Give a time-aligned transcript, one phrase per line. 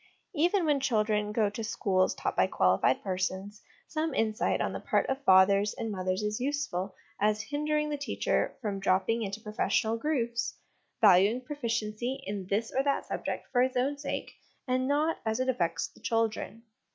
[0.33, 4.79] Even when children go to schools taught by quali fied persons, some insight on the
[4.79, 9.39] part of fathers and mothers is useful as hindering the teacher from drop ping into
[9.39, 10.55] professional grooves,
[11.01, 14.31] valuing proficiency in this or that subject for its own sake,
[14.67, 16.63] and not as it affects the children.